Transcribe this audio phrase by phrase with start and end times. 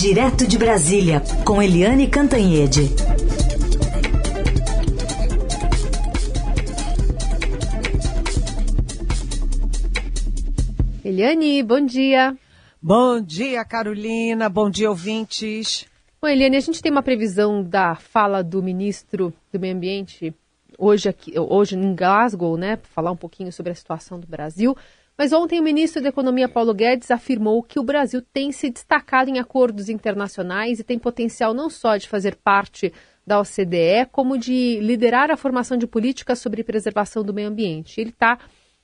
[0.00, 2.88] Direto de Brasília, com Eliane Cantanhede.
[11.04, 12.34] Eliane, bom dia.
[12.80, 14.48] Bom dia, Carolina.
[14.48, 15.84] Bom dia, ouvintes.
[16.18, 20.34] Bom, Eliane, a gente tem uma previsão da fala do ministro do Meio Ambiente
[20.78, 24.74] hoje, aqui, hoje em Glasgow, né, para falar um pouquinho sobre a situação do Brasil.
[25.20, 29.28] Mas ontem o ministro da Economia Paulo Guedes afirmou que o Brasil tem se destacado
[29.28, 32.90] em acordos internacionais e tem potencial não só de fazer parte
[33.26, 38.00] da OCDE, como de liderar a formação de políticas sobre preservação do meio ambiente.
[38.00, 38.38] Ele está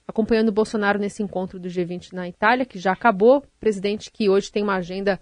[0.07, 4.53] acompanhando o Bolsonaro nesse encontro do G20 na Itália, que já acabou, presidente que hoje
[4.53, 5.19] tem uma agenda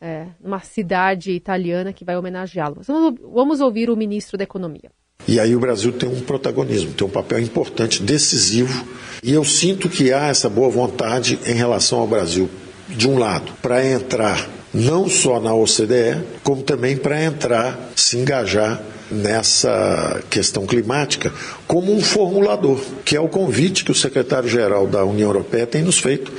[0.00, 2.80] é, numa cidade italiana que vai homenageá-lo.
[2.80, 4.90] Vamos, vamos ouvir o ministro da Economia.
[5.28, 8.86] E aí o Brasil tem um protagonismo, tem um papel importante, decisivo.
[9.22, 12.48] E eu sinto que há essa boa vontade em relação ao Brasil,
[12.88, 18.82] de um lado, para entrar não só na OCDE, como também para entrar, se engajar
[19.10, 21.32] nessa questão climática
[21.66, 25.98] como um formulador, que é o convite que o secretário-geral da União Europeia tem nos
[25.98, 26.32] feito.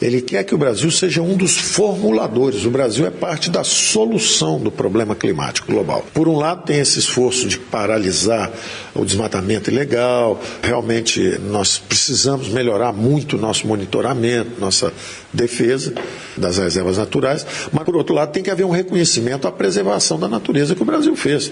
[0.00, 2.64] Ele quer que o Brasil seja um dos formuladores.
[2.64, 6.04] O Brasil é parte da solução do problema climático global.
[6.12, 8.52] Por um lado, tem esse esforço de paralisar
[8.94, 10.40] o desmatamento ilegal.
[10.62, 14.92] Realmente, nós precisamos melhorar muito o nosso monitoramento, nossa
[15.32, 15.94] defesa
[16.36, 17.46] das reservas naturais.
[17.72, 20.86] Mas, por outro lado, tem que haver um reconhecimento à preservação da natureza que o
[20.86, 21.50] Brasil fez.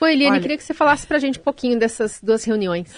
[0.00, 0.40] Oi, Eliane, Olha...
[0.40, 2.88] queria que você falasse para a gente um pouquinho dessas duas reuniões.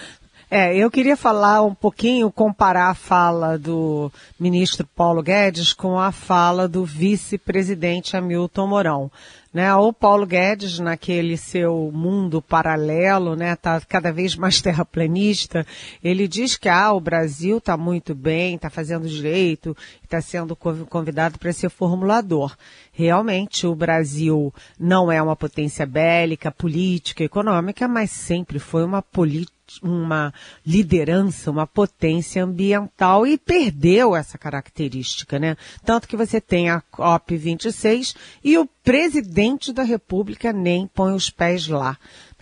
[0.53, 6.11] É, eu queria falar um pouquinho, comparar a fala do ministro Paulo Guedes com a
[6.11, 9.13] fala do vice-presidente Hamilton Mourão.
[9.55, 15.65] Né, o Paulo Guedes, naquele seu mundo paralelo, né, tá cada vez mais terraplanista,
[16.03, 21.39] ele diz que ah, o Brasil está muito bem, está fazendo direito, está sendo convidado
[21.39, 22.57] para ser formulador.
[22.93, 29.60] Realmente, o Brasil não é uma potência bélica, política, econômica, mas sempre foi uma política
[29.83, 30.33] uma
[30.67, 35.57] liderança, uma potência ambiental e perdeu essa característica, né?
[35.85, 41.69] Tanto que você tem a COP26 e o presidente da República nem põe os pés
[41.69, 41.97] lá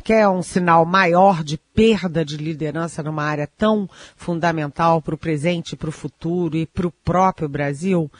[0.08, 3.86] que é um sinal maior de perda de liderança numa área tão
[4.16, 8.10] fundamental para o presente, para o futuro e para o próprio Brasil.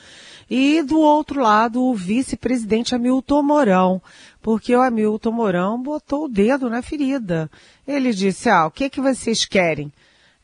[0.47, 4.01] E do outro lado, o vice-presidente Hamilton Mourão,
[4.39, 7.49] porque o Hamilton Mourão botou o dedo na ferida.
[7.87, 9.91] Ele disse, ah, o que que vocês querem?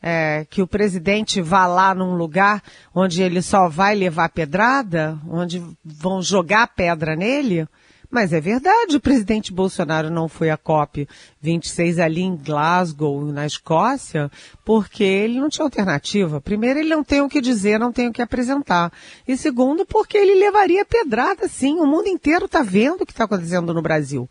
[0.02, 2.60] É, que o presidente vá lá num lugar
[2.92, 7.68] onde ele só vai levar pedrada, onde vão jogar pedra nele?
[8.16, 11.06] Mas é verdade, o presidente Bolsonaro não foi à COP
[11.42, 14.30] 26 ali em Glasgow, na Escócia,
[14.64, 16.40] porque ele não tinha alternativa.
[16.40, 18.90] Primeiro, ele não tem o que dizer, não tem o que apresentar.
[19.28, 21.78] E segundo, porque ele levaria pedrada, sim.
[21.78, 24.26] O mundo inteiro está vendo o que está acontecendo no Brasil.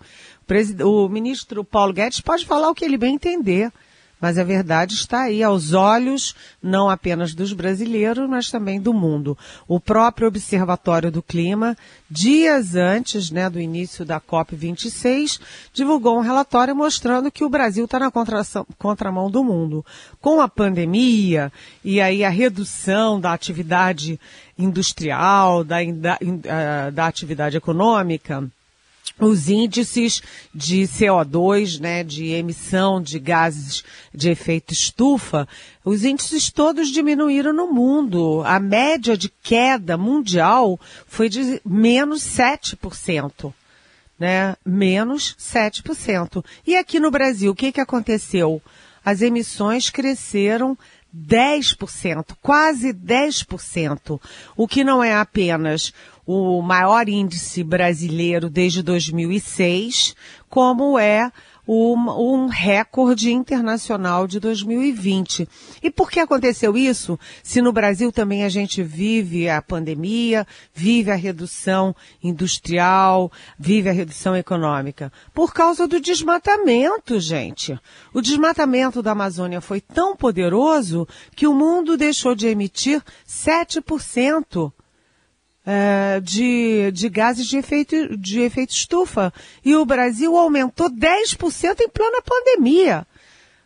[0.84, 3.72] O ministro Paulo Guedes pode falar o que ele bem entender
[4.20, 9.38] mas a verdade está aí aos olhos não apenas dos brasileiros, mas também do mundo.
[9.68, 11.78] O próprio Observatório do Clima,
[12.09, 15.40] dias antes né, do início da COP26,
[15.74, 18.12] divulgou um relatório mostrando que o Brasil está na
[18.78, 19.86] contramão do mundo.
[20.22, 21.52] Com a pandemia
[21.84, 24.20] e aí a redução da atividade
[24.58, 28.50] industrial, da, da, eh, da atividade econômica,
[29.20, 30.22] os índices
[30.53, 33.84] de CO2, né, de emissão de gases
[34.14, 35.48] de efeito estufa,
[35.84, 38.42] os índices todos diminuíram no mundo.
[38.46, 43.53] A média de queda mundial foi de menos 7%.
[44.18, 44.56] Né?
[44.66, 46.44] Menos 7%.
[46.66, 48.62] E aqui no Brasil, o que, que aconteceu?
[49.03, 50.78] As emissões cresceram
[51.16, 54.20] 10%, quase 10%,
[54.58, 55.94] o que não é apenas
[56.25, 60.16] o maior índice brasileiro desde 2006,
[60.50, 61.31] como é
[61.68, 65.50] um recorde internacional de 2020.
[65.81, 67.19] E por que aconteceu isso?
[67.41, 73.94] Se no Brasil também a gente vive a pandemia, vive a redução industrial, vive a
[73.94, 75.11] redução econômica?
[75.34, 77.79] Por causa do desmatamento, gente.
[78.14, 84.72] O desmatamento da Amazônia foi tão poderoso que o mundo deixou de emitir 7%
[85.66, 89.34] é, de, de gases de efeito, de efeito estufa.
[89.64, 93.08] E o Brasil aumentou 10% em plena pandemia.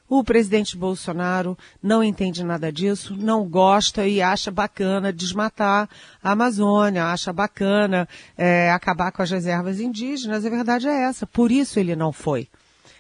[0.07, 5.88] O presidente Bolsonaro não entende nada disso, não gosta e acha bacana desmatar
[6.24, 10.44] a Amazônia, acha bacana é, acabar com as reservas indígenas.
[10.44, 11.28] A verdade é essa.
[11.28, 12.48] Por isso ele não foi.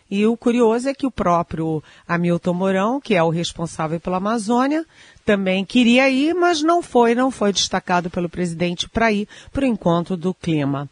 [0.09, 4.83] E o curioso é que o próprio Hamilton Mourão, que é o responsável pela Amazônia,
[5.23, 9.67] também queria ir, mas não foi, não foi destacado pelo presidente para ir para o
[9.67, 10.89] encontro do clima.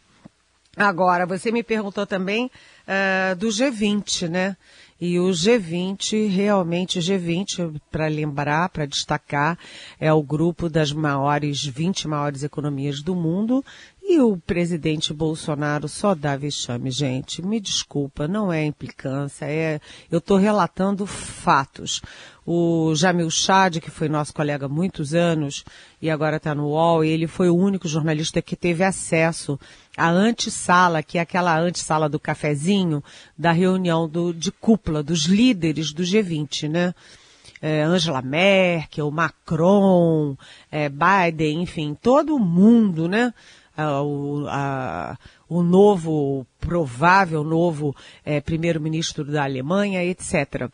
[0.76, 4.56] Agora, você me perguntou também uh, do G20, né?
[5.00, 9.56] E o G20, realmente G20, para lembrar, para destacar,
[10.00, 13.64] é o grupo das maiores, 20 maiores economias do mundo.
[14.02, 17.42] E o presidente Bolsonaro só dá vexame, gente.
[17.42, 19.80] Me desculpa, não é implicância, é,
[20.10, 22.00] eu estou relatando fatos.
[22.50, 25.66] O Jamil Chad, que foi nosso colega há muitos anos
[26.00, 29.60] e agora está no UOL, ele foi o único jornalista que teve acesso
[29.94, 33.04] à antessala, que é aquela antessala do cafezinho,
[33.36, 36.94] da reunião do, de cúpula dos líderes do G20, né?
[37.60, 40.34] É, Angela Merkel, Macron,
[40.72, 43.34] é, Biden, enfim, todo mundo, né?
[43.76, 45.18] o, a,
[45.50, 50.70] o novo, provável novo é, primeiro-ministro da Alemanha, etc.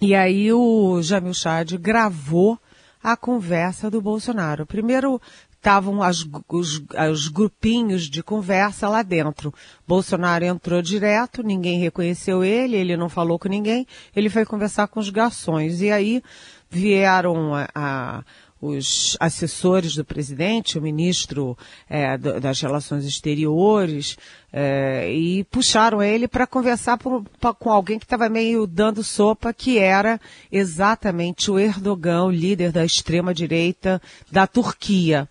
[0.00, 2.58] E aí o Jamil Chad gravou
[3.02, 4.64] a conversa do Bolsonaro.
[4.64, 5.20] Primeiro
[5.60, 5.98] estavam
[6.48, 6.82] os,
[7.12, 9.52] os grupinhos de conversa lá dentro.
[9.86, 13.86] Bolsonaro entrou direto, ninguém reconheceu ele, ele não falou com ninguém,
[14.16, 15.82] ele foi conversar com os garçons.
[15.82, 16.22] E aí
[16.70, 18.24] vieram a, a
[18.60, 21.56] os assessores do presidente, o ministro
[21.88, 24.18] é, das Relações Exteriores,
[24.52, 29.52] é, e puxaram ele para conversar por, pra, com alguém que estava meio dando sopa,
[29.54, 30.20] que era
[30.52, 35.28] exatamente o Erdogan, o líder da extrema-direita da Turquia.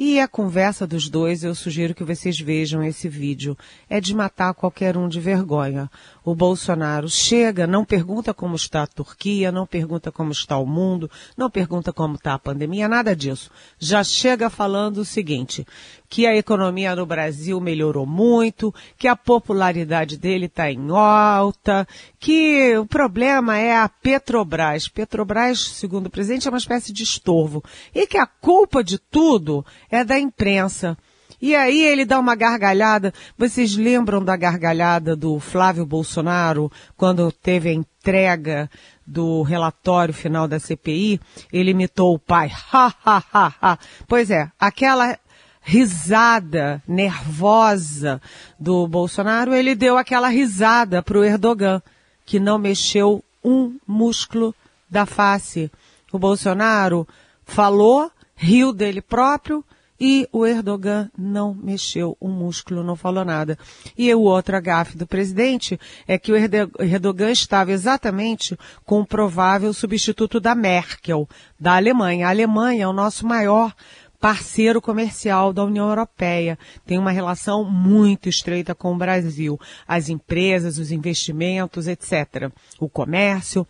[0.00, 3.58] E a conversa dos dois, eu sugiro que vocês vejam esse vídeo.
[3.90, 5.90] É de matar qualquer um de vergonha.
[6.28, 11.10] O Bolsonaro chega, não pergunta como está a Turquia, não pergunta como está o mundo,
[11.34, 13.50] não pergunta como está a pandemia, nada disso.
[13.78, 15.66] Já chega falando o seguinte,
[16.06, 21.88] que a economia no Brasil melhorou muito, que a popularidade dele está em alta,
[22.20, 24.86] que o problema é a Petrobras.
[24.86, 27.64] Petrobras, segundo o presidente, é uma espécie de estorvo.
[27.94, 30.94] E que a culpa de tudo é da imprensa.
[31.40, 33.14] E aí ele dá uma gargalhada.
[33.36, 38.68] Vocês lembram da gargalhada do Flávio Bolsonaro quando teve a entrega
[39.06, 41.20] do relatório final da CPI?
[41.52, 42.50] Ele imitou o pai.
[42.72, 43.78] Ha, ha, ha, ha.
[44.06, 45.18] Pois é, aquela
[45.60, 48.20] risada nervosa
[48.58, 51.82] do Bolsonaro, ele deu aquela risada para o Erdogan,
[52.24, 54.54] que não mexeu um músculo
[54.90, 55.70] da face.
[56.10, 57.06] O Bolsonaro
[57.44, 59.64] falou, riu dele próprio,
[60.00, 63.58] e o Erdogan não mexeu um músculo, não falou nada.
[63.96, 69.72] E o outro agafe do presidente é que o Erdogan estava exatamente com o provável
[69.72, 71.28] substituto da Merkel,
[71.58, 72.26] da Alemanha.
[72.26, 73.74] A Alemanha é o nosso maior
[74.20, 76.58] parceiro comercial da União Europeia.
[76.84, 79.58] Tem uma relação muito estreita com o Brasil.
[79.86, 82.50] As empresas, os investimentos, etc.
[82.78, 83.66] O comércio.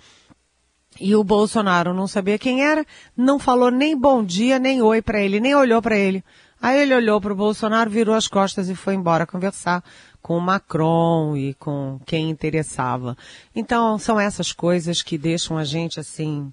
[1.01, 2.85] E o Bolsonaro não sabia quem era,
[3.17, 6.25] não falou nem bom dia, nem oi para ele, nem olhou para ele.
[6.61, 9.83] Aí ele olhou para o Bolsonaro, virou as costas e foi embora conversar
[10.21, 13.17] com o Macron e com quem interessava.
[13.55, 16.53] Então, são essas coisas que deixam a gente assim,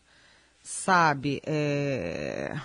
[0.61, 2.55] sabe, é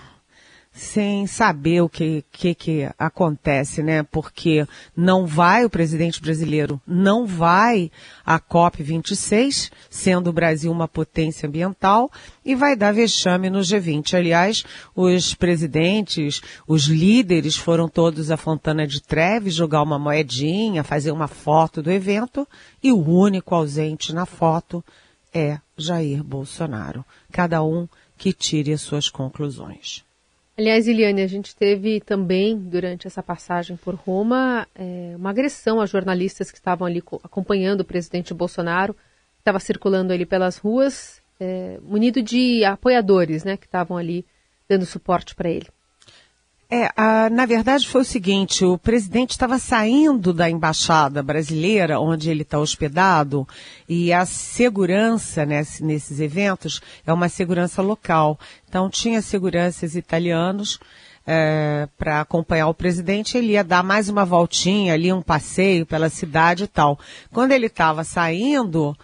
[0.73, 4.05] sem saber o que, que, que acontece, né?
[4.05, 7.91] Porque não vai o presidente brasileiro, não vai
[8.25, 12.11] a COP26, sendo o Brasil uma potência ambiental,
[12.45, 14.15] e vai dar vexame no G20.
[14.15, 14.65] Aliás,
[14.95, 21.29] os presidentes, os líderes foram todos à Fontana de Trevi jogar uma moedinha, fazer uma
[21.29, 22.47] foto do evento,
[22.83, 24.85] e o único ausente na foto
[25.35, 27.05] é Jair Bolsonaro.
[27.33, 30.05] Cada um que tire as suas conclusões.
[30.61, 35.87] Aliás, Eliane, a gente teve também, durante essa passagem por Roma, é, uma agressão a
[35.87, 41.79] jornalistas que estavam ali acompanhando o presidente Bolsonaro, que estava circulando ali pelas ruas, é,
[41.83, 44.27] munido de apoiadores, né, que estavam ali
[44.69, 45.67] dando suporte para ele.
[46.73, 52.31] É, a, na verdade foi o seguinte, o presidente estava saindo da embaixada brasileira, onde
[52.31, 53.45] ele está hospedado,
[53.89, 58.39] e a segurança nesse, nesses eventos é uma segurança local.
[58.69, 60.79] Então tinha seguranças italianos
[61.27, 66.09] é, para acompanhar o presidente, ele ia dar mais uma voltinha ali, um passeio pela
[66.09, 67.01] cidade e tal.
[67.33, 68.97] Quando ele estava saindo,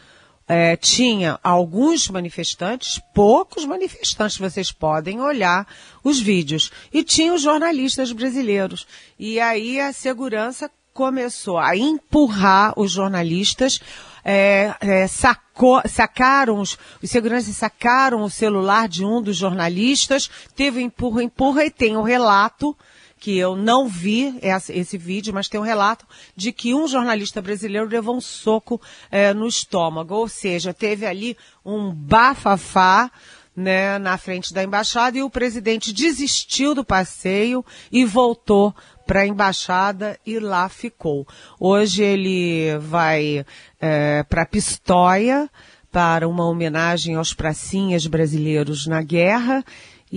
[0.48, 5.66] é, tinha alguns manifestantes, poucos manifestantes, vocês podem olhar
[6.04, 8.86] os vídeos, e tinha os jornalistas brasileiros.
[9.18, 13.80] E aí a segurança começou a empurrar os jornalistas,
[14.24, 20.80] é, é, sacou, sacaram, os, os seguranças sacaram o celular de um dos jornalistas, teve
[20.80, 22.76] empurra, empurra e tem o um relato
[23.18, 27.88] que eu não vi esse vídeo, mas tem um relato de que um jornalista brasileiro
[27.88, 28.80] levou um soco
[29.10, 33.10] é, no estômago, ou seja, teve ali um bafafá
[33.56, 38.74] né, na frente da embaixada e o presidente desistiu do passeio e voltou
[39.06, 41.26] para a embaixada e lá ficou.
[41.58, 43.46] Hoje ele vai
[43.80, 45.48] é, para Pistoia
[45.90, 49.64] para uma homenagem aos pracinhas brasileiros na guerra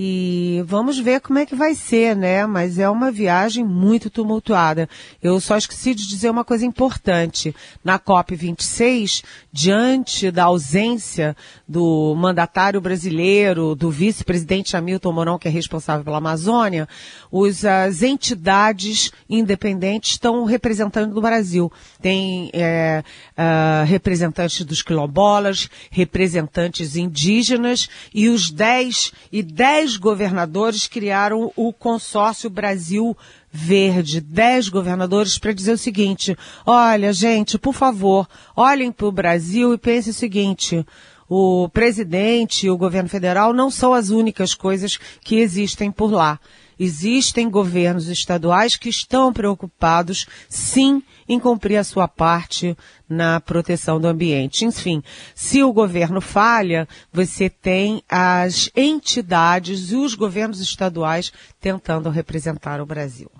[0.02, 2.46] e vamos ver como é que vai ser, né?
[2.46, 4.88] Mas é uma viagem muito tumultuada.
[5.22, 7.54] Eu só esqueci de dizer uma coisa importante.
[7.84, 11.36] Na COP26, diante da ausência
[11.68, 16.88] do mandatário brasileiro, do vice-presidente Hamilton Mourão, que é responsável pela Amazônia,
[17.30, 21.70] os, as entidades independentes estão representando o Brasil.
[22.00, 23.04] Tem é,
[23.36, 31.72] uh, representantes dos quilombolas, representantes indígenas e os 10 e 10 dez governadores criaram o
[31.72, 33.16] consórcio Brasil
[33.50, 39.74] Verde, dez governadores para dizer o seguinte: olha, gente, por favor, olhem para o Brasil
[39.74, 40.86] e pensem o seguinte.
[41.28, 46.38] O presidente e o governo federal não são as únicas coisas que existem por lá.
[46.78, 52.76] Existem governos estaduais que estão preocupados, sim, em cumprir a sua parte
[53.08, 54.64] na proteção do ambiente.
[54.64, 55.00] Enfim,
[55.32, 62.86] se o governo falha, você tem as entidades e os governos estaduais tentando representar o
[62.86, 63.30] Brasil.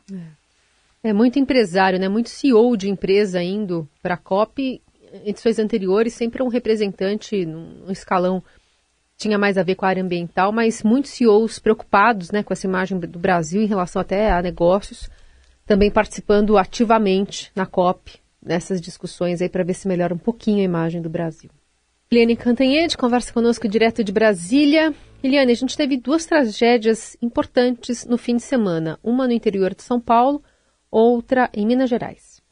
[1.02, 2.08] É, é muito empresário, né?
[2.08, 4.80] Muito CEO de empresa indo para a COP.
[5.24, 8.40] Edições anteriores, sempre um representante num escalão
[9.16, 12.66] tinha mais a ver com a área ambiental, mas muitos CEOs preocupados né, com essa
[12.66, 15.10] imagem do Brasil em relação até a negócios
[15.70, 20.64] também participando ativamente na COP, nessas discussões aí para ver se melhora um pouquinho a
[20.64, 21.48] imagem do Brasil.
[22.10, 24.92] Eliane Cantanhede conversa conosco direto de Brasília.
[25.22, 29.84] Eliane, a gente teve duas tragédias importantes no fim de semana, uma no interior de
[29.84, 30.42] São Paulo,
[30.90, 32.42] outra em Minas Gerais.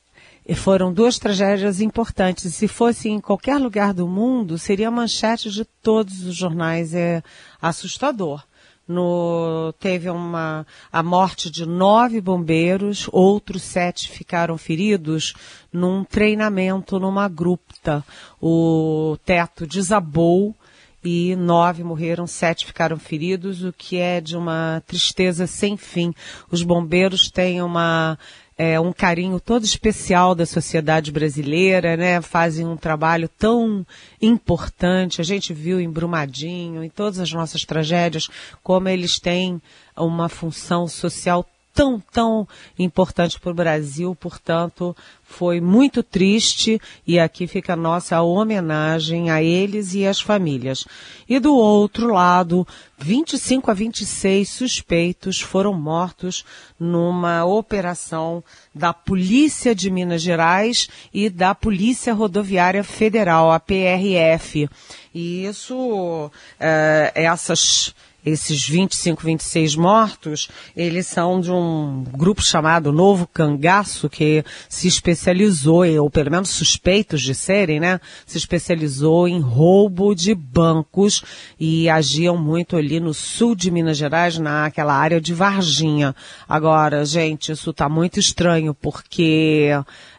[0.47, 2.55] E foram duas tragédias importantes.
[2.55, 6.95] Se fosse em qualquer lugar do mundo, seria manchete de todos os jornais.
[6.95, 7.21] É
[7.61, 8.45] assustador.
[8.89, 15.35] No, teve uma, a morte de nove bombeiros, outros sete ficaram feridos
[15.71, 18.03] num treinamento numa grupta.
[18.41, 20.57] O teto desabou
[21.05, 26.15] e nove morreram, sete ficaram feridos, o que é de uma tristeza sem fim.
[26.51, 28.19] Os bombeiros têm uma
[28.59, 32.21] é, um carinho todo especial da sociedade brasileira, né?
[32.21, 33.87] Fazem um trabalho tão
[34.21, 35.21] importante.
[35.21, 38.29] A gente viu em Brumadinho, em todas as nossas tragédias,
[38.61, 39.63] como eles têm
[39.97, 41.47] uma função social
[41.79, 48.21] tão, tão importante para o Brasil, portanto, foi muito triste e aqui fica a nossa
[48.21, 50.85] homenagem a eles e às famílias.
[51.29, 52.67] E do outro lado,
[52.99, 56.45] 25 a 26 suspeitos foram mortos
[56.81, 58.43] numa operação
[58.75, 64.69] da Polícia de Minas Gerais e da Polícia Rodoviária Federal, a PRF.
[65.15, 67.95] E isso, é, essas
[68.25, 75.87] esses 25, 26 mortos, eles são de um grupo chamado Novo Cangaço, que se especializou,
[76.01, 78.01] ou pelo menos suspeitos de serem, né?
[78.27, 81.23] Se especializou em roubo de bancos
[81.59, 86.15] e agiam muito ali no sul de Minas Gerais, naquela área de Varginha.
[86.49, 89.71] Agora, gente, isso tá muito estranho, porque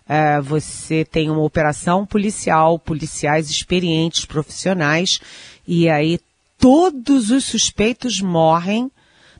[0.07, 5.19] é, você tem uma operação policial, policiais experientes, profissionais,
[5.67, 6.19] e aí
[6.59, 8.91] todos os suspeitos morrem,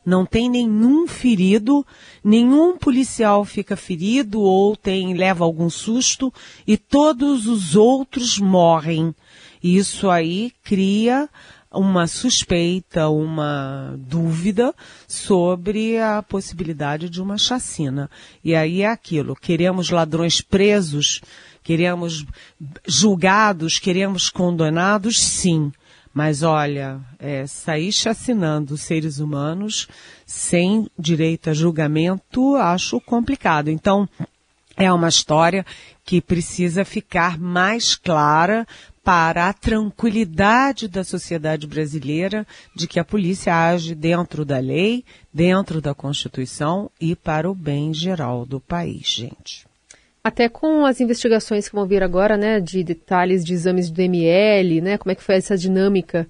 [0.06, 1.86] não tem nenhum ferido,
[2.24, 6.34] nenhum policial fica ferido ou tem leva algum susto
[6.66, 9.14] e todos os outros morrem.
[9.62, 11.30] Isso aí cria
[11.72, 14.74] uma suspeita, uma dúvida
[15.08, 18.10] sobre a possibilidade de uma chacina.
[18.44, 21.22] E aí é aquilo, queremos ladrões presos,
[21.62, 22.26] queremos
[22.88, 25.72] julgados, queremos condenados, sim.
[26.13, 29.88] Mas olha, é, sair chacinando seres humanos
[30.25, 33.70] sem direito a julgamento, acho complicado.
[33.70, 34.10] Então,
[34.75, 35.66] é uma história
[36.04, 38.66] que precisa ficar mais clara
[39.04, 45.82] para a tranquilidade da sociedade brasileira de que a polícia age dentro da lei, dentro
[45.82, 49.69] da Constituição e para o bem geral do país, gente.
[50.24, 54.82] Até com as investigações que vão vir agora, né, de detalhes de exames do ML,
[54.82, 56.28] né, como é que foi essa dinâmica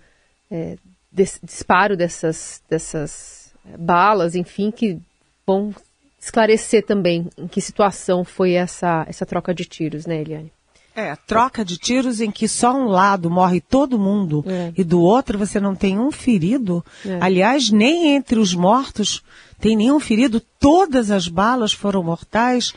[0.50, 0.76] é,
[1.12, 5.00] desse disparo dessas, dessas é, balas, enfim, que
[5.46, 5.74] vão
[6.22, 10.52] esclarecer também em que situação foi essa, essa troca de tiros, né, Eliane?
[10.96, 14.74] É, troca de tiros em que só um lado morre todo mundo é.
[14.78, 16.84] e do outro você não tem um ferido.
[17.06, 17.20] É.
[17.22, 19.24] Aliás, nem entre os mortos
[19.62, 20.42] tem nenhum ferido.
[20.60, 22.74] Todas as balas foram mortais.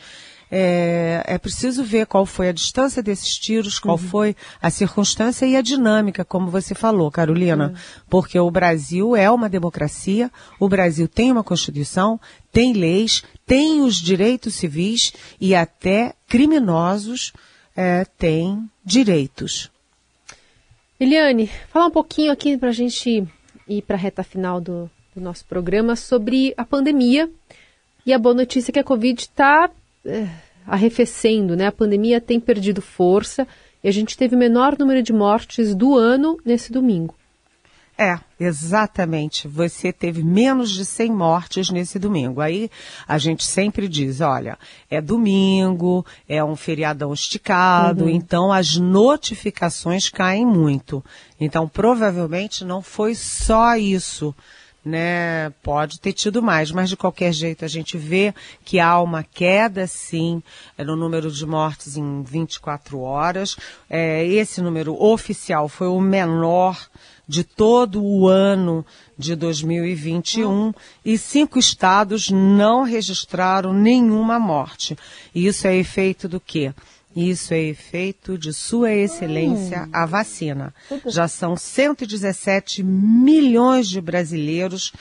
[0.55, 4.03] É, é preciso ver qual foi a distância desses tiros, qual uhum.
[4.03, 7.69] foi a circunstância e a dinâmica, como você falou, Carolina.
[7.69, 7.75] Uhum.
[8.07, 12.19] Porque o Brasil é uma democracia, o Brasil tem uma Constituição,
[12.51, 17.33] tem leis, tem os direitos civis e até criminosos
[17.75, 19.71] é, têm direitos.
[20.99, 23.27] Eliane, falar um pouquinho aqui para a gente
[23.67, 27.27] ir para a reta final do, do, nosso programa sobre a pandemia
[28.05, 29.71] e a boa notícia é que a Covid está
[30.65, 31.67] arrefecendo, né?
[31.67, 33.47] A pandemia tem perdido força
[33.83, 37.15] e a gente teve o menor número de mortes do ano nesse domingo.
[37.95, 39.47] É, exatamente.
[39.47, 42.41] Você teve menos de 100 mortes nesse domingo.
[42.41, 42.71] Aí
[43.07, 44.57] a gente sempre diz, olha,
[44.89, 48.09] é domingo, é um feriadão esticado, uhum.
[48.09, 51.05] então as notificações caem muito.
[51.39, 54.33] Então provavelmente não foi só isso.
[54.85, 58.33] Né, pode ter tido mais, mas de qualquer jeito a gente vê
[58.65, 60.43] que há uma queda, sim,
[60.77, 63.55] no número de mortes em 24 horas.
[63.89, 66.89] É, esse número oficial foi o menor
[67.27, 68.85] de todo o ano
[69.17, 70.73] de 2021
[71.05, 74.97] e cinco estados não registraram nenhuma morte.
[75.33, 76.73] E isso é efeito do quê?
[77.15, 80.73] Isso é efeito de Sua Excelência, a vacina.
[81.07, 84.91] Já são 117 milhões de brasileiros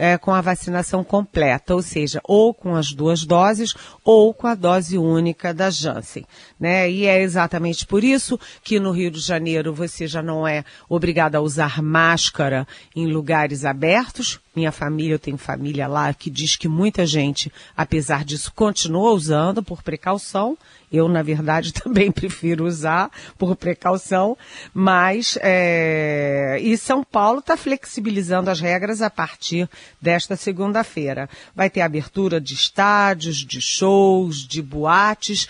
[0.00, 4.54] é, com a vacinação completa, ou seja, ou com as duas doses ou com a
[4.54, 6.24] dose única da Janssen.
[6.58, 6.90] Né?
[6.90, 11.34] E é exatamente por isso que no Rio de Janeiro você já não é obrigado
[11.34, 14.40] a usar máscara em lugares abertos.
[14.56, 19.62] Minha família, eu tenho família lá que diz que muita gente, apesar disso, continua usando
[19.62, 20.56] por precaução.
[20.92, 24.36] Eu, na verdade, também prefiro usar por precaução,
[24.74, 26.58] mas é...
[26.60, 29.68] e São Paulo está flexibilizando as regras a partir
[30.00, 31.28] desta segunda-feira.
[31.54, 35.48] Vai ter abertura de estádios, de shows, de boates.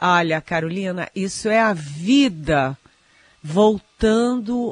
[0.00, 2.76] Olha, Carolina, isso é a vida
[3.42, 3.85] voltando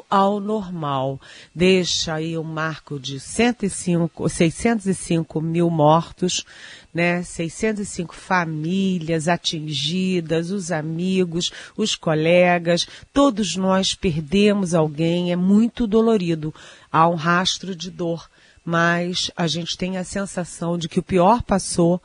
[0.09, 1.19] ao normal.
[1.53, 6.45] Deixa aí um marco de 105, 605 mil mortos,
[6.93, 7.23] né?
[7.23, 16.53] 605 famílias atingidas, os amigos, os colegas, todos nós perdemos alguém, é muito dolorido.
[16.91, 18.29] Há um rastro de dor,
[18.63, 21.99] mas a gente tem a sensação de que o pior passou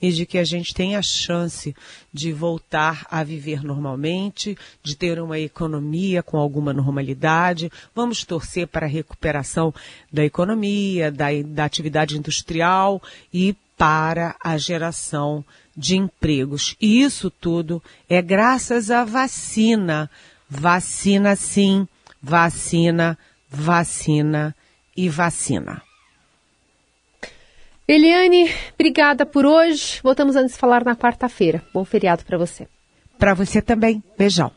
[0.00, 1.74] e de que a gente tem a chance
[2.12, 7.70] de voltar a viver normalmente, de ter uma economia com alguma normalidade.
[7.94, 9.72] Vamos torcer para a recuperação
[10.12, 15.44] da economia, da, da atividade industrial e para a geração
[15.76, 16.74] de empregos.
[16.80, 20.10] E isso tudo é graças à vacina.
[20.48, 21.86] Vacina sim,
[22.22, 23.18] vacina,
[23.50, 24.54] vacina
[24.96, 25.85] e vacina.
[27.88, 30.00] Eliane, obrigada por hoje.
[30.02, 31.62] Voltamos antes de falar na quarta-feira.
[31.72, 32.66] Bom feriado para você.
[33.16, 34.02] Para você também.
[34.18, 34.50] Beijão.